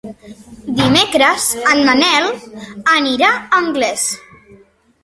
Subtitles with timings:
[0.79, 1.45] Dimecres
[1.75, 2.27] en Manel
[2.99, 4.09] anirà a Anglès.